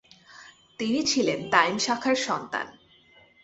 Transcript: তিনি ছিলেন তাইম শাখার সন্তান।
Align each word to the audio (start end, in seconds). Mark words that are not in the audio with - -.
তিনি 0.79 0.99
ছিলেন 1.03 1.39
তাইম 1.51 1.75
শাখার 1.77 2.15
সন্তান। 2.27 2.67